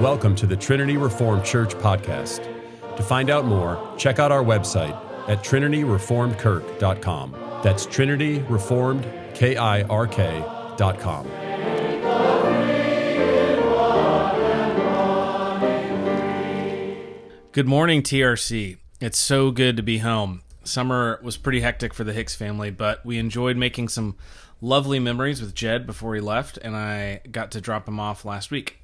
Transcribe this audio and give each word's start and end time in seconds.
Welcome 0.00 0.34
to 0.36 0.46
the 0.46 0.56
Trinity 0.58 0.98
Reformed 0.98 1.42
Church 1.42 1.74
podcast. 1.76 2.44
To 2.98 3.02
find 3.02 3.30
out 3.30 3.46
more, 3.46 3.94
check 3.96 4.18
out 4.18 4.30
our 4.30 4.44
website 4.44 4.94
at 5.26 5.42
trinityreformedkirk.com. 5.42 7.36
That's 7.64 7.86
Trinity 7.86 8.40
Reformed, 8.40 9.10
K 9.32 9.56
I 9.56 9.84
R 9.84 10.06
K.com. 10.06 11.26
Good 17.52 17.66
morning, 17.66 18.02
TRC. 18.02 18.76
It's 19.00 19.18
so 19.18 19.50
good 19.50 19.78
to 19.78 19.82
be 19.82 19.96
home. 19.98 20.42
Summer 20.62 21.18
was 21.22 21.38
pretty 21.38 21.60
hectic 21.62 21.94
for 21.94 22.04
the 22.04 22.12
Hicks 22.12 22.34
family, 22.34 22.70
but 22.70 23.02
we 23.06 23.16
enjoyed 23.16 23.56
making 23.56 23.88
some 23.88 24.18
lovely 24.60 24.98
memories 24.98 25.40
with 25.40 25.54
Jed 25.54 25.86
before 25.86 26.14
he 26.14 26.20
left, 26.20 26.58
and 26.58 26.76
I 26.76 27.22
got 27.30 27.50
to 27.52 27.62
drop 27.62 27.88
him 27.88 27.98
off 27.98 28.26
last 28.26 28.50
week. 28.50 28.76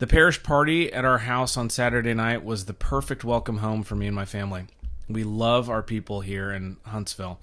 The 0.00 0.06
parish 0.06 0.42
party 0.42 0.90
at 0.90 1.04
our 1.04 1.18
house 1.18 1.58
on 1.58 1.68
Saturday 1.68 2.14
night 2.14 2.42
was 2.42 2.64
the 2.64 2.72
perfect 2.72 3.22
welcome 3.22 3.58
home 3.58 3.82
for 3.82 3.96
me 3.96 4.06
and 4.06 4.16
my 4.16 4.24
family. 4.24 4.64
We 5.10 5.24
love 5.24 5.68
our 5.68 5.82
people 5.82 6.22
here 6.22 6.50
in 6.50 6.78
Huntsville. 6.86 7.38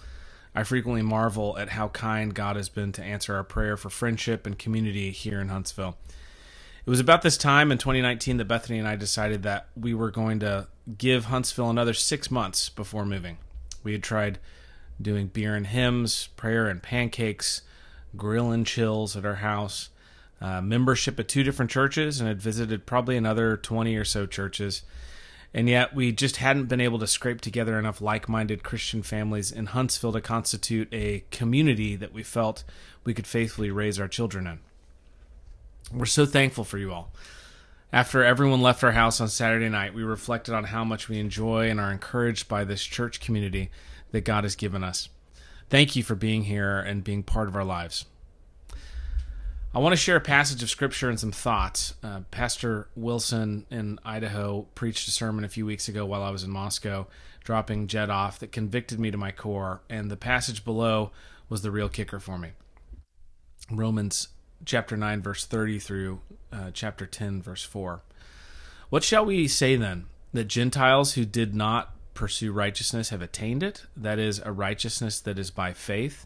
I 0.55 0.63
frequently 0.63 1.03
marvel 1.03 1.55
at 1.59 1.69
how 1.69 1.89
kind 1.89 2.33
God 2.33 2.55
has 2.55 2.67
been 2.67 2.91
to 2.93 3.03
answer 3.03 3.35
our 3.35 3.43
prayer 3.43 3.77
for 3.77 3.91
friendship 3.91 4.47
and 4.47 4.57
community 4.57 5.11
here 5.11 5.39
in 5.39 5.49
Huntsville. 5.49 5.97
It 6.83 6.89
was 6.89 6.99
about 6.99 7.21
this 7.21 7.37
time 7.37 7.71
in 7.71 7.77
2019 7.77 8.37
that 8.37 8.45
Bethany 8.45 8.79
and 8.79 8.87
I 8.87 8.95
decided 8.95 9.43
that 9.43 9.67
we 9.79 9.93
were 9.93 10.09
going 10.09 10.39
to 10.39 10.65
give 10.97 11.25
Huntsville 11.25 11.69
another 11.69 11.93
six 11.93 12.31
months 12.31 12.69
before 12.69 13.05
moving. 13.05 13.37
We 13.83 13.91
had 13.91 14.01
tried 14.01 14.39
doing 14.99 15.27
beer 15.27 15.53
and 15.53 15.67
hymns, 15.67 16.29
prayer 16.35 16.69
and 16.69 16.81
pancakes, 16.81 17.61
grill 18.15 18.49
and 18.49 18.65
chills 18.65 19.15
at 19.15 19.27
our 19.27 19.35
house 19.35 19.89
uh, 20.41 20.61
membership 20.61 21.19
at 21.19 21.27
two 21.27 21.43
different 21.43 21.71
churches 21.71 22.19
and 22.19 22.27
had 22.27 22.41
visited 22.41 22.85
probably 22.85 23.17
another 23.17 23.57
20 23.57 23.95
or 23.95 24.05
so 24.05 24.25
churches. 24.25 24.83
And 25.53 25.67
yet, 25.69 25.95
we 25.95 26.11
just 26.11 26.37
hadn't 26.37 26.65
been 26.65 26.81
able 26.81 26.99
to 26.99 27.07
scrape 27.07 27.41
together 27.41 27.79
enough 27.79 28.01
like 28.01 28.29
minded 28.29 28.63
Christian 28.63 29.01
families 29.01 29.51
in 29.51 29.67
Huntsville 29.67 30.11
to 30.11 30.21
constitute 30.21 30.89
a 30.91 31.23
community 31.31 31.95
that 31.95 32.13
we 32.13 32.21
felt 32.21 32.63
we 33.03 33.13
could 33.13 33.25
faithfully 33.25 33.71
raise 33.71 33.99
our 33.99 34.07
children 34.07 34.45
in. 34.45 34.59
We're 35.91 36.05
so 36.05 36.25
thankful 36.25 36.65
for 36.65 36.77
you 36.77 36.91
all. 36.91 37.11
After 37.93 38.23
everyone 38.23 38.61
left 38.61 38.83
our 38.83 38.91
house 38.91 39.21
on 39.21 39.29
Saturday 39.29 39.69
night, 39.69 39.93
we 39.93 40.03
reflected 40.03 40.53
on 40.53 40.65
how 40.65 40.83
much 40.83 41.07
we 41.07 41.19
enjoy 41.19 41.69
and 41.69 41.79
are 41.79 41.91
encouraged 41.91 42.49
by 42.49 42.65
this 42.65 42.83
church 42.83 43.21
community 43.21 43.71
that 44.11 44.25
God 44.25 44.43
has 44.43 44.57
given 44.57 44.83
us. 44.83 45.07
Thank 45.69 45.95
you 45.95 46.03
for 46.03 46.15
being 46.15 46.43
here 46.43 46.79
and 46.79 47.03
being 47.03 47.23
part 47.23 47.47
of 47.47 47.55
our 47.55 47.63
lives. 47.63 48.05
I 49.73 49.79
want 49.79 49.93
to 49.93 49.97
share 49.97 50.15
a 50.15 50.21
passage 50.21 50.63
of 50.63 50.69
scripture 50.69 51.09
and 51.09 51.19
some 51.19 51.31
thoughts. 51.31 51.93
Uh, 52.01 52.21
Pastor 52.31 52.87
Wilson 52.95 53.65
in 53.69 53.99
Idaho 54.03 54.65
preached 54.75 55.07
a 55.07 55.11
sermon 55.11 55.43
a 55.43 55.49
few 55.49 55.65
weeks 55.65 55.87
ago 55.87 56.05
while 56.05 56.23
I 56.23 56.29
was 56.29 56.43
in 56.43 56.49
Moscow, 56.49 57.07
dropping 57.43 57.87
Jed 57.87 58.09
off, 58.09 58.39
that 58.39 58.51
convicted 58.51 58.99
me 58.99 59.11
to 59.11 59.17
my 59.17 59.31
core. 59.31 59.81
And 59.89 60.09
the 60.09 60.17
passage 60.17 60.63
below 60.63 61.11
was 61.49 61.61
the 61.61 61.71
real 61.71 61.89
kicker 61.89 62.19
for 62.19 62.37
me 62.37 62.51
Romans 63.69 64.29
chapter 64.65 64.95
9, 64.95 65.21
verse 65.21 65.45
30 65.45 65.79
through 65.79 66.21
uh, 66.51 66.71
chapter 66.73 67.05
10, 67.05 67.41
verse 67.41 67.63
4. 67.63 68.01
What 68.89 69.03
shall 69.03 69.25
we 69.25 69.47
say 69.47 69.75
then? 69.75 70.05
That 70.33 70.45
Gentiles 70.45 71.13
who 71.13 71.25
did 71.25 71.53
not 71.53 71.93
pursue 72.13 72.51
righteousness 72.51 73.09
have 73.09 73.21
attained 73.21 73.63
it? 73.63 73.85
That 73.95 74.17
is, 74.17 74.41
a 74.43 74.51
righteousness 74.51 75.19
that 75.21 75.37
is 75.37 75.51
by 75.51 75.73
faith 75.73 76.25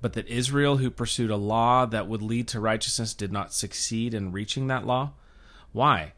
but 0.00 0.14
that 0.14 0.28
Israel, 0.28 0.78
who 0.78 0.90
pursued 0.90 1.30
a 1.30 1.36
law 1.36 1.86
that 1.86 2.08
would 2.08 2.22
lead 2.22 2.48
to 2.48 2.60
righteousness, 2.60 3.14
did 3.14 3.32
not 3.32 3.52
succeed 3.52 4.14
in 4.14 4.32
reaching 4.32 4.66
that 4.66 4.86
law. 4.86 5.12
Why? 5.72 6.12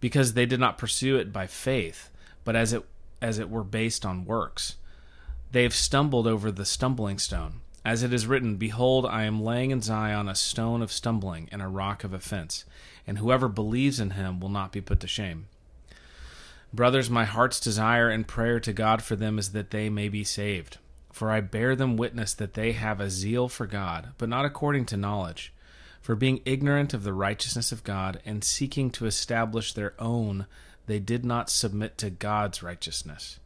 Because 0.00 0.32
they 0.32 0.46
did 0.46 0.60
not 0.60 0.78
pursue 0.78 1.16
it 1.16 1.32
by 1.32 1.46
faith, 1.46 2.10
but 2.44 2.56
as 2.56 2.72
it 2.72 2.84
as 3.20 3.38
it 3.38 3.50
were 3.50 3.64
based 3.64 4.04
on 4.04 4.24
works. 4.24 4.76
They 5.52 5.62
have 5.62 5.74
stumbled 5.74 6.26
over 6.26 6.50
the 6.50 6.66
stumbling 6.66 7.18
stone. 7.18 7.60
As 7.84 8.02
it 8.02 8.12
is 8.12 8.26
written, 8.26 8.56
Behold, 8.56 9.06
I 9.06 9.22
am 9.22 9.42
laying 9.42 9.70
in 9.70 9.80
Zion 9.80 10.28
a 10.28 10.34
stone 10.34 10.82
of 10.82 10.92
stumbling 10.92 11.48
and 11.52 11.62
a 11.62 11.68
rock 11.68 12.04
of 12.04 12.12
offense, 12.12 12.64
and 13.06 13.18
whoever 13.18 13.48
believes 13.48 14.00
in 14.00 14.10
him 14.10 14.40
will 14.40 14.48
not 14.48 14.72
be 14.72 14.80
put 14.80 15.00
to 15.00 15.06
shame. 15.06 15.46
Brothers, 16.74 17.08
my 17.08 17.24
heart's 17.24 17.60
desire 17.60 18.10
and 18.10 18.26
prayer 18.26 18.60
to 18.60 18.72
God 18.72 19.02
for 19.02 19.16
them 19.16 19.38
is 19.38 19.52
that 19.52 19.70
they 19.70 19.88
may 19.88 20.08
be 20.08 20.24
saved. 20.24 20.78
For 21.16 21.30
I 21.30 21.40
bear 21.40 21.74
them 21.74 21.96
witness 21.96 22.34
that 22.34 22.52
they 22.52 22.72
have 22.72 23.00
a 23.00 23.08
zeal 23.08 23.48
for 23.48 23.66
God, 23.66 24.10
but 24.18 24.28
not 24.28 24.44
according 24.44 24.84
to 24.84 24.98
knowledge. 24.98 25.50
For 26.02 26.14
being 26.14 26.42
ignorant 26.44 26.92
of 26.92 27.04
the 27.04 27.14
righteousness 27.14 27.72
of 27.72 27.84
God, 27.84 28.20
and 28.26 28.44
seeking 28.44 28.90
to 28.90 29.06
establish 29.06 29.72
their 29.72 29.94
own, 29.98 30.44
they 30.84 30.98
did 30.98 31.24
not 31.24 31.48
submit 31.48 31.96
to 31.96 32.10
God's 32.10 32.62
righteousness. 32.62 33.40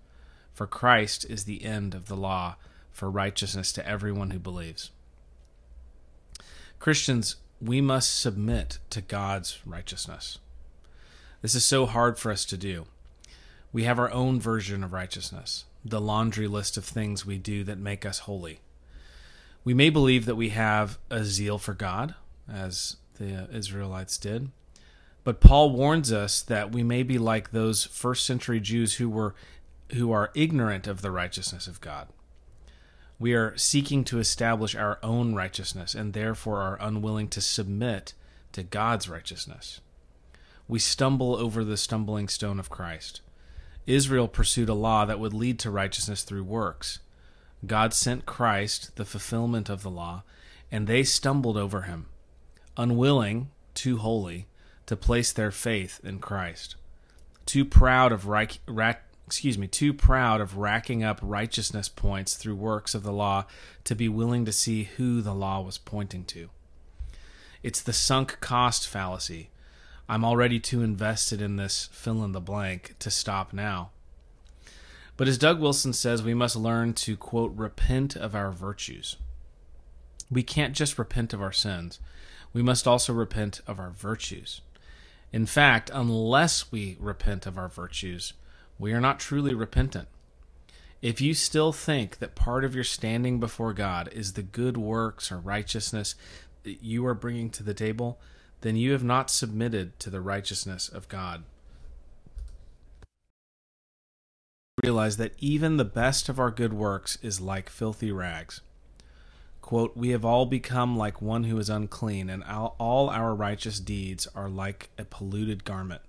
For 0.53 0.67
Christ 0.67 1.25
is 1.31 1.45
the 1.45 1.65
end 1.65 1.95
of 1.95 2.09
the 2.09 2.17
law 2.17 2.57
for 2.91 3.09
righteousness 3.09 3.71
to 3.75 3.87
everyone 3.87 4.31
who 4.31 4.41
believes. 4.41 4.91
Christians, 6.81 7.37
we 7.63 7.81
must 7.81 8.21
submit 8.21 8.81
to 8.91 9.01
God's 9.01 9.61
righteousness. 9.65 10.41
This 11.41 11.55
is 11.55 11.65
so 11.65 11.87
hard 11.87 12.19
for 12.19 12.33
us 12.33 12.45
to 12.47 12.57
do. 12.57 12.87
We 13.73 13.85
have 13.85 13.99
our 13.99 14.11
own 14.11 14.41
version 14.41 14.83
of 14.83 14.93
righteousness 14.93 15.65
the 15.85 16.01
laundry 16.01 16.47
list 16.47 16.77
of 16.77 16.85
things 16.85 17.25
we 17.25 17.39
do 17.39 17.65
that 17.65 17.79
make 17.79 18.05
us 18.05 18.21
holy. 18.21 18.61
We 19.65 19.75
may 19.75 19.91
believe 19.91 20.27
that 20.27 20.37
we 20.37 20.51
have 20.51 20.99
a 21.11 21.25
zeal 21.25 21.59
for 21.59 21.75
God, 21.75 22.15
as 22.51 22.97
the 23.19 23.49
Israelites 23.53 24.19
did, 24.19 24.51
but 25.23 25.41
Paul 25.41 25.71
warns 25.71 26.13
us 26.13 26.41
that 26.43 26.73
we 26.73 26.83
may 26.83 27.03
be 27.03 27.19
like 27.19 27.51
those 27.51 27.85
first 27.85 28.25
century 28.25 28.61
Jews 28.61 28.95
who 28.95 29.09
were 29.09 29.35
who 29.95 30.13
are 30.13 30.31
ignorant 30.35 30.87
of 30.87 31.03
the 31.03 31.11
righteousness 31.11 31.67
of 31.67 31.81
God. 31.81 32.09
We 33.19 33.35
are 33.35 33.57
seeking 33.57 34.05
to 34.05 34.21
establish 34.21 34.77
our 34.77 35.01
own 35.03 35.35
righteousness 35.35 35.95
and 35.95 36.13
therefore 36.13 36.61
are 36.61 36.79
unwilling 36.81 37.29
to 37.31 37.41
submit 37.41 38.15
to 38.53 38.63
God's 38.63 39.09
righteousness. 39.09 39.81
We 40.69 40.79
stumble 40.79 41.35
over 41.35 41.65
the 41.65 41.77
stumbling 41.77 42.29
stone 42.29 42.61
of 42.61 42.71
Christ. 42.71 43.21
Israel 43.91 44.29
pursued 44.29 44.69
a 44.69 44.75
law 44.75 45.05
that 45.05 45.19
would 45.19 45.35
lead 45.35 45.59
to 45.61 45.71
righteousness 45.71 46.23
through 46.23 46.45
works. 46.45 47.01
God 47.67 47.93
sent 47.93 48.25
Christ, 48.25 48.97
the 48.97 49.05
fulfillment 49.05 49.69
of 49.69 49.83
the 49.83 49.91
law, 49.91 50.23
and 50.71 50.87
they 50.87 51.03
stumbled 51.03 51.57
over 51.57 51.83
him, 51.83 52.07
unwilling, 52.77 53.51
too 53.75 53.99
holy, 53.99 54.47
to 54.87 54.97
place 54.97 55.33
their 55.33 55.51
faith 55.51 56.01
in 56.05 56.21
Christ. 56.21 56.77
Too 57.47 57.65
proud 57.65 58.13
of 58.13 58.27
rack, 58.27 58.61
rack, 58.67 59.05
excuse 59.27 59.59
me, 59.59 59.67
too 59.67 59.93
proud 59.93 60.41
of 60.41 60.57
racking 60.57 61.03
up 61.03 61.19
righteousness 61.23 61.89
points 61.89 62.35
through 62.35 62.55
works 62.55 62.95
of 62.95 63.03
the 63.03 63.13
law 63.13 63.45
to 63.85 63.95
be 63.95 64.09
willing 64.09 64.45
to 64.45 64.53
see 64.53 64.85
who 64.85 65.21
the 65.21 65.35
law 65.35 65.61
was 65.61 65.79
pointing 65.79 66.25
to. 66.27 66.49
It's 67.63 67.83
the 67.83 67.93
sunk 67.93 68.39
cost 68.41 68.87
fallacy 68.87 69.51
I'm 70.11 70.25
already 70.25 70.59
too 70.59 70.83
invested 70.83 71.41
in 71.41 71.55
this 71.55 71.89
fill 71.93 72.25
in 72.25 72.33
the 72.33 72.41
blank 72.41 72.97
to 72.99 73.13
stop 73.13 73.53
now. 73.53 73.91
But 75.17 75.29
as 75.29 75.39
Doug 75.39 75.61
Wilson 75.61 75.93
says, 75.93 76.21
we 76.21 76.35
must 76.35 76.57
learn 76.57 76.95
to, 76.95 77.17
quote, 77.17 77.55
repent 77.55 78.17
of 78.17 78.35
our 78.35 78.51
virtues. 78.51 79.15
We 80.29 80.43
can't 80.43 80.75
just 80.75 80.99
repent 80.99 81.33
of 81.33 81.41
our 81.41 81.53
sins, 81.53 82.01
we 82.53 82.61
must 82.61 82.89
also 82.89 83.13
repent 83.13 83.61
of 83.69 83.79
our 83.79 83.91
virtues. 83.91 84.63
In 85.33 85.47
fact, 85.47 85.93
unless 85.95 86.73
we 86.73 86.97
repent 86.99 87.47
of 87.47 87.57
our 87.57 87.69
virtues, 87.69 88.33
we 88.81 88.93
are 88.93 89.01
not 89.01 89.21
truly 89.21 89.55
repentant. 89.55 90.09
If 91.01 91.21
you 91.21 91.35
still 91.35 91.73
think 91.73 92.19
that 92.19 92.35
part 92.35 92.65
of 92.65 92.75
your 92.75 92.83
standing 92.83 93.39
before 93.39 93.73
God 93.75 94.09
is 94.13 94.33
the 94.33 94.43
good 94.43 94.77
works 94.77 95.31
or 95.31 95.39
righteousness 95.39 96.17
that 96.65 96.83
you 96.83 97.07
are 97.07 97.15
bringing 97.15 97.49
to 97.51 97.63
the 97.63 97.75
table, 97.75 98.19
then 98.61 98.77
you 98.77 98.93
have 98.93 99.05
not 99.05 99.31
submitted 99.31 99.99
to 100.01 100.11
the 100.11 100.21
righteousness 100.21 100.89
of 100.89 101.09
God. 101.09 101.45
Realize 104.85 105.17
that 105.19 105.35
even 105.39 105.77
the 105.77 105.85
best 105.85 106.29
of 106.29 106.39
our 106.39 106.51
good 106.51 106.73
works 106.73 107.19
is 107.23 107.41
like 107.41 107.69
filthy 107.69 108.11
rags. 108.11 108.61
Quote, 109.61 109.97
We 109.97 110.11
have 110.11 110.25
all 110.25 110.47
become 110.47 110.97
like 110.97 111.21
one 111.21 111.45
who 111.45 111.59
is 111.59 111.69
unclean, 111.69 112.31
and 112.31 112.43
all 112.45 113.11
our 113.11 113.35
righteous 113.35 113.79
deeds 113.79 114.27
are 114.35 114.49
like 114.49 114.91
a 114.99 115.05
polluted 115.05 115.65
garment. 115.65 116.03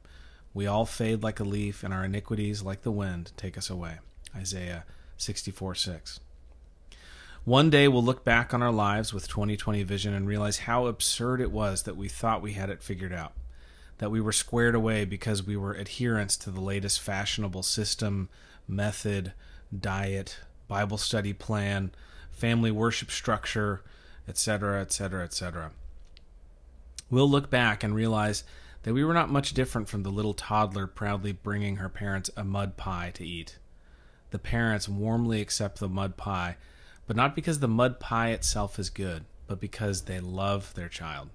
We 0.54 0.68
all 0.68 0.86
fade 0.86 1.22
like 1.22 1.40
a 1.40 1.46
leaf, 1.46 1.84
and 1.84 1.94
our 1.94 2.06
iniquities, 2.06 2.64
like 2.64 2.84
the 2.84 2.92
wind, 2.92 3.32
take 3.38 3.58
us 3.58 3.70
away. 3.70 4.00
Isaiah 4.36 4.86
64 5.18 5.76
6. 5.76 6.20
One 7.46 7.72
day 7.72 7.88
we'll 7.88 8.04
look 8.04 8.24
back 8.24 8.54
on 8.54 8.62
our 8.62 8.72
lives 8.72 9.16
with 9.16 9.28
2020 9.28 9.82
vision 9.82 10.14
and 10.14 10.28
realize 10.28 10.60
how 10.60 10.86
absurd 10.86 11.42
it 11.42 11.52
was 11.52 11.84
that 11.84 11.98
we 11.98 12.08
thought 12.08 12.44
we 12.44 12.54
had 12.54 12.70
it 12.70 12.84
figured 12.84 13.12
out, 13.12 13.34
that 13.98 14.12
we 14.12 14.22
were 14.22 14.32
squared 14.32 14.76
away 14.76 15.06
because 15.06 15.42
we 15.42 15.58
were 15.58 15.76
adherents 15.76 16.38
to 16.38 16.52
the 16.52 16.62
latest 16.62 17.02
fashionable 17.02 17.64
system, 17.64 18.30
method, 18.68 19.34
diet, 19.76 20.38
Bible 20.68 21.00
study 21.00 21.34
plan, 21.34 21.90
family 22.32 22.70
worship 22.70 23.10
structure, 23.10 23.82
etc., 24.28 24.80
etc., 24.80 25.24
etc. 25.24 25.72
We'll 27.10 27.30
look 27.30 27.50
back 27.50 27.84
and 27.84 27.96
realize 27.96 28.44
that 28.84 28.94
we 28.94 29.04
were 29.04 29.16
not 29.16 29.32
much 29.32 29.56
different 29.56 29.90
from 29.90 30.04
the 30.04 30.12
little 30.12 30.36
toddler 30.36 30.86
proudly 30.86 31.32
bringing 31.32 31.78
her 31.78 31.90
parents 31.90 32.30
a 32.38 32.44
mud 32.44 32.78
pie 32.78 33.10
to 33.16 33.26
eat. 33.26 33.58
The 34.30 34.38
parents 34.38 34.88
warmly 34.88 35.42
accept 35.42 35.80
the 35.80 35.90
mud 35.90 36.18
pie, 36.18 36.58
but 37.12 37.18
not 37.18 37.36
because 37.36 37.60
the 37.60 37.68
mud 37.68 38.00
pie 38.00 38.30
itself 38.30 38.80
is 38.80 38.90
good, 38.90 39.26
but 39.46 39.60
because 39.60 40.04
they 40.04 40.22
love 40.22 40.74
their 40.76 40.88
child. 40.88 41.28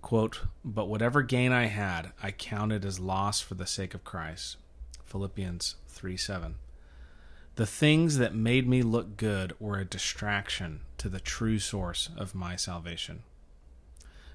Quote, 0.00 0.40
But 0.64 0.88
whatever 0.88 1.20
gain 1.20 1.52
I 1.52 1.66
had, 1.66 2.12
I 2.22 2.30
counted 2.30 2.86
as 2.86 2.98
loss 2.98 3.42
for 3.42 3.56
the 3.56 3.66
sake 3.66 3.92
of 3.92 4.04
Christ. 4.04 4.56
Philippians 5.04 5.74
3 5.88 6.16
7. 6.16 6.54
The 7.56 7.66
things 7.66 8.16
that 8.16 8.34
made 8.34 8.66
me 8.66 8.80
look 8.80 9.18
good 9.18 9.54
were 9.60 9.76
a 9.76 9.84
distraction 9.84 10.80
to 10.96 11.10
the 11.10 11.20
true 11.20 11.58
source 11.58 12.08
of 12.16 12.34
my 12.34 12.56
salvation. 12.56 13.22